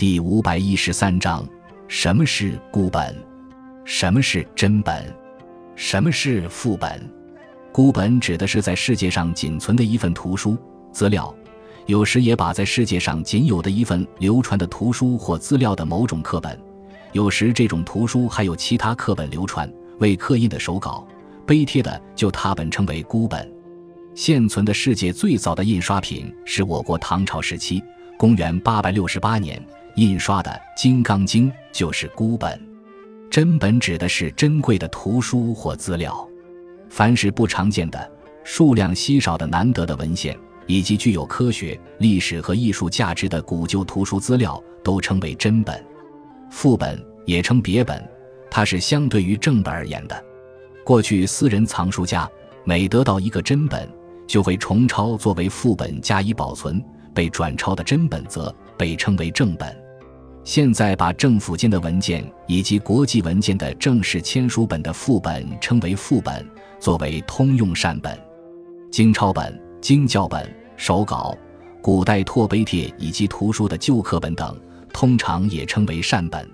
[0.00, 1.46] 第五百一十三章：
[1.86, 3.14] 什么是孤本？
[3.84, 5.14] 什么是真本？
[5.76, 7.06] 什么是副本？
[7.70, 10.56] 孤本指的是在世界上仅存的一份图书
[10.90, 11.34] 资料，
[11.84, 16.58] 有时也把在世界上仅有的一份流传的图书或资料的某种课本。
[17.12, 21.06] 有时这种图书还有其他课本流传，未刻印的手稿、
[21.46, 23.46] 碑帖的就拓本称为孤本。
[24.14, 27.82] 现存的世界最早的印刷品是我国唐朝时期
[28.16, 29.62] （公元868年）
[30.00, 32.58] 印刷的《金刚经》，就是孤本。
[33.30, 36.26] 真本指的是珍贵的图书或资料。
[36.88, 38.10] 凡是不常见的、
[38.42, 40.34] 数量稀少的难得的文献，
[40.66, 45.84] 以及具有科学、历史和艺术价值的古旧图书资料，都称为真本。
[46.50, 48.02] 副本也称别本，
[48.50, 50.24] 它是相对于正本而言的。
[50.82, 52.26] 过去私人藏书家
[52.64, 53.86] 每得到一个真本，
[54.26, 59.78] 就会重抄作为副本加以保存，被转抄的真本则被称为正本。
[60.52, 66.44] 现在把政府间的文件以及国际文件的正式签署本的副本称为副本，
[66.80, 68.18] 作为通用善本。
[68.90, 71.38] 经抄本、经校本、手稿、
[71.80, 74.60] 古代拓碑帖以及图书的旧课本等，
[74.92, 76.44] 通常也称为善本。